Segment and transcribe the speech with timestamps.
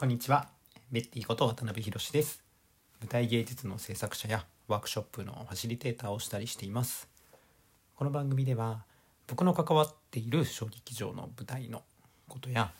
[0.00, 0.48] こんにちは。
[0.90, 2.42] ベッティこと渡辺博です。
[3.02, 7.06] 舞台芸術の制作者やワークショップのファシリテーターをしたりしています。
[7.96, 8.84] この番組では
[9.26, 11.82] 僕の関わっている小劇場の舞台の
[12.30, 12.72] ことや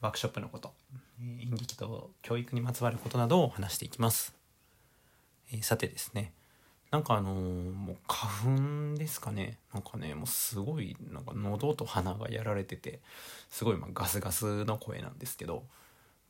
[0.00, 0.72] ワークショップのこと
[1.20, 4.34] 演劇と教育にまつわることなどを話していきます、
[5.52, 6.32] えー、さてですね
[6.90, 9.58] なんかあのー、もう花粉ですかね。
[9.74, 13.00] なんかねもうすごいなんか喉と鼻がやられてて
[13.50, 15.64] すごいまガスガスの声なんですけど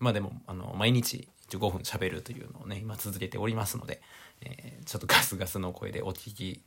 [0.02, 4.02] まあでもあの毎日15分喋るというのをね今続けておりますので、
[4.40, 6.60] えー、ちょっとガスガスの声でお聞き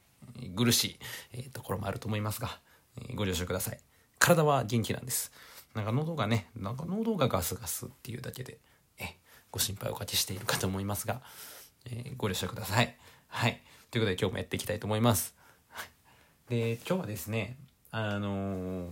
[0.55, 0.99] 苦しい、
[1.34, 2.59] えー、ところもあると思いますが、
[2.98, 3.80] えー、ご了承ください。
[4.20, 5.34] 体は元気なんです。
[5.73, 8.58] なんか喉がねなんか喉がガスガスっていうだけで
[8.98, 9.17] え
[9.52, 11.22] ご心配おかけしているかと思いますが、
[11.91, 12.95] えご了承ください。
[13.27, 13.61] はい。
[13.91, 15.36] ということで今日もやっていきたいと思います。
[16.47, 17.58] で今日はですね
[17.91, 18.88] あの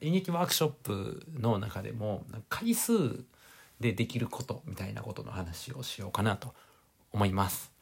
[0.00, 3.24] 演劇ワークショップの中でも回数
[3.80, 6.54] でできることみたいなことの話をしようかなと
[7.12, 7.72] 思います。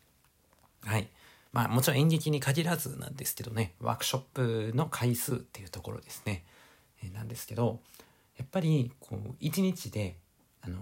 [0.84, 1.08] はい。
[1.52, 6.44] まあもちろん演劇に限らずなんですけどね、ワークショップの回数っていうところですね。
[7.02, 7.80] えなんですけど、
[8.36, 10.16] やっぱりこう1日で、
[10.62, 10.78] あのー、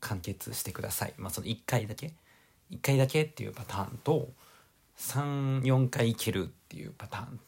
[0.00, 1.14] 完結してください。
[1.18, 2.12] まあその1回だけ。
[2.70, 4.28] 1回だけっていうパターンと
[4.98, 7.40] 34回いけるっていうパターン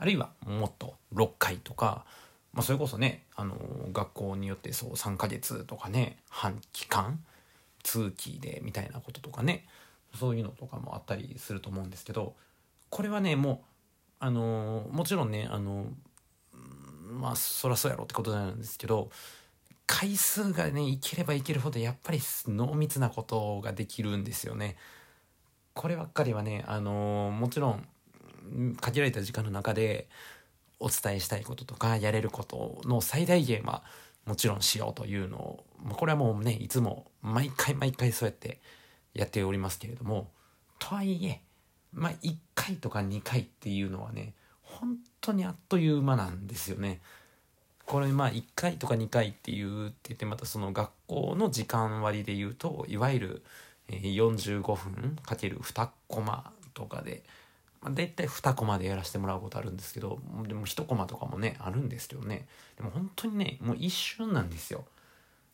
[0.00, 2.06] あるいはもっと6回とか、
[2.52, 3.56] まあ、それこそねあの
[3.92, 7.20] 学校によってそう3ヶ月とかね半期間
[7.82, 9.66] 通期でみたいなこととかね
[10.18, 12.34] そういうのとかもあったりすると思うんですけど
[12.88, 13.58] これはねもう
[14.18, 15.86] あのもちろんねあの
[17.10, 19.10] まあそらそうやろってことなんですけど
[19.86, 24.76] 回数がねいければいけるほどやっぱり濃密なことができるんですよね。
[25.74, 27.86] こればっかりはねあのー、もちろん
[28.80, 30.08] 限られた時間の中で
[30.80, 33.82] お伝えしたいこととかやれることの最大限は
[34.26, 38.60] もちろんしようというのを、ま、これはもうねいつも毎回毎回そうやって
[39.14, 40.30] やっておりますけれども
[40.78, 41.40] とはいえ
[41.92, 47.00] まあ1回とか2回っていうのはね本当にあっという間なんですよね。
[47.86, 53.42] これまあ1回とか2回っていうって言ってまたその学校の時間割で言うといわゆる
[53.88, 57.24] 45分かける2コマとかで、
[57.82, 62.46] まあ、大体2コマでやらせてもらうことあるんですけどでも1コマとかもねあるんですけどね。
[62.76, 64.84] でも本当にねもう一瞬なんですよ。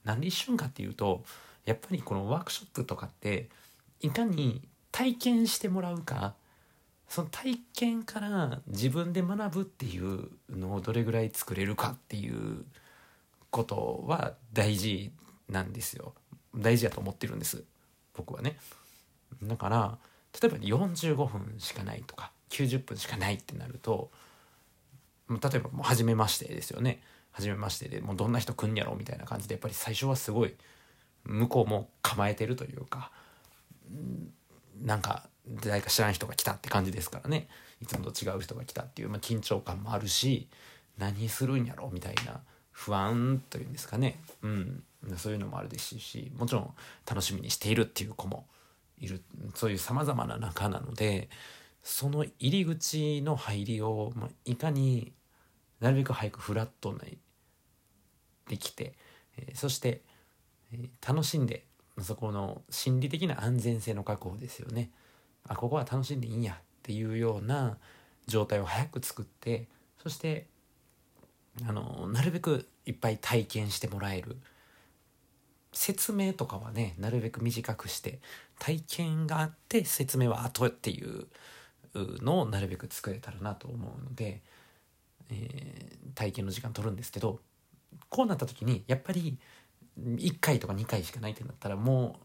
[0.04, 1.24] なんで一瞬かっていうと
[1.64, 3.48] やっぱりこのワークショップとかって
[4.00, 6.34] いかに体験してもらうか
[7.08, 12.64] その体験から自分で学ぶっていうのをどれぐらい作れるかっていう
[13.50, 15.12] ことは大事
[15.48, 16.12] なんですよ。
[16.54, 17.62] 大事だと思ってるんです
[18.14, 18.58] 僕はね。
[19.42, 19.98] だから
[20.40, 24.10] 例えば45分しかないとか90分しかないってなると
[25.28, 27.02] 例えばもう初めましてですよね。
[27.32, 30.54] 初めましてでもうどんな人来んやろみたいな感じでやっぱり最初はすごい
[31.24, 33.10] 向こうも構えてるというか
[34.82, 35.28] なんか
[35.62, 37.48] 誰か知らん人が来たって感じですからね。
[37.82, 40.48] いつもと違う人が来たっていう、まあ、緊張感もあるし
[40.96, 42.40] 何するんやろみたいな
[42.72, 44.82] 不安というんですかね、うん、
[45.16, 46.74] そういうのもあるですしもちろん
[47.06, 48.46] 楽しみにしているっていう子も
[48.98, 49.22] いる
[49.54, 51.28] そういうさまざまな中なので
[51.82, 55.12] その入り口の入りを、まあ、いかに
[55.80, 57.18] なるべく早くフラットに
[58.48, 58.94] できて、
[59.36, 60.02] え、そして、
[60.72, 61.64] え、楽しんで
[62.00, 64.90] そこの心理的な安全性の確保ですよね。
[65.48, 67.78] あここは楽しんでいいんやっていうような
[68.26, 69.68] 状態を早く作って
[70.02, 70.46] そして
[71.66, 74.36] あのなるべくいっぱい体験してもらえる
[75.76, 78.18] 説明とかはねなるべく短くして
[78.58, 81.26] 体験があって説明は後っていう
[81.94, 84.40] のをなるべく作れたらなと思うので、
[85.30, 87.40] えー、体験の時間取るんですけど
[88.08, 89.38] こうなった時にやっぱり
[90.00, 92.20] 1回とか2回しかないってなったらも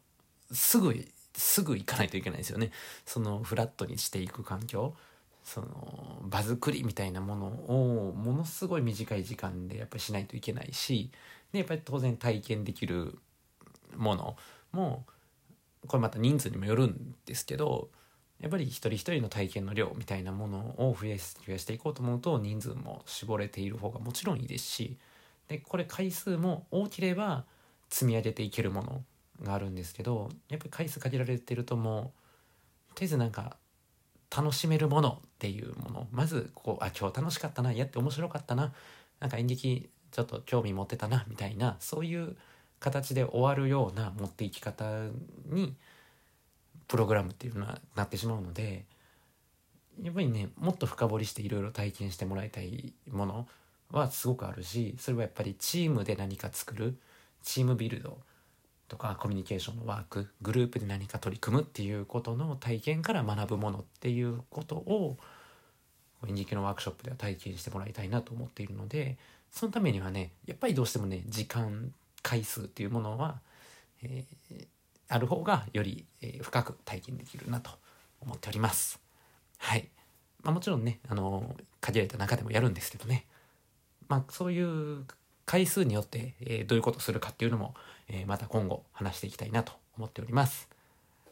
[0.50, 2.72] うすぐすぐ行かないといけないですよね。
[3.06, 4.96] そのフラットにしていく環境
[5.44, 11.12] その場作りみたいなものをものすごい短い時間でやっぱりしないといけないし
[11.52, 13.18] でやっぱり当然体験できる
[13.96, 14.38] もの
[14.72, 15.06] も
[15.88, 17.90] これまた人数にもよるんですけど
[18.40, 24.98] やっぱり一人一人の体験の量みたいなものを増やし増やしていこうと思うと人数も絞れている方がもちろんいいですし
[25.48, 27.46] でこれ回数も多ければ
[27.90, 29.04] 積み上げていけるもの
[29.44, 32.14] があるんですけどやっぱり回数限られてるとも
[32.92, 33.58] うとりあえずなんか
[34.36, 36.08] 楽しめるものっていうもの。
[36.12, 38.74] まずこうあ今日楽しかったなやって面白かったな
[39.20, 42.38] なんか演劇ちょっと興味持ってたなみたいなそういう
[42.82, 44.86] 形で終わるような持っていき方
[45.46, 45.74] に
[46.90, 48.84] プログラムっていうのはなってしまうので
[50.02, 53.48] やっぱりねもっと深掘りしていろいろ体験してもらいたいもの
[53.92, 56.98] はすごくあるしそれはやっぱりチームで何か作る
[57.44, 58.18] チームビルド
[58.88, 65.18] とかコミュニケーションのワークグループで何か取り組むっていうことの体験から学ぶものっていうことを
[66.28, 69.18] 演劇のワークショップでは体験してもらいたいなと思っているので
[69.52, 73.40] そのためにはねやっぱりどうしてもね時間回数っていうものは、
[74.04, 74.68] えー、
[75.08, 77.72] ある方がより、えー、深く体験できるなと
[78.22, 79.00] 思っております。
[79.58, 79.90] はい。
[80.44, 83.26] まあ、もちろんね、あの限られた中でもやるんですけどね。
[84.08, 85.06] まあ、そういう
[85.46, 87.76] 回数によって、えー、どういうことをするかっていうのも、
[88.08, 90.68] え、また今後話していきたいなと思っております。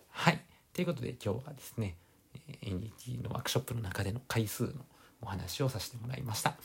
[0.10, 0.44] はい。
[0.74, 1.96] ということで今日はですね、
[2.62, 4.72] 演劇のワークショップの中での回数の
[5.22, 6.56] お話をさせてもらいました。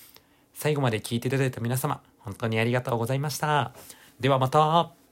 [0.53, 3.75] 最後まで聞いていただいた皆様、本当にありがとうございました。
[4.21, 5.04] ではまた。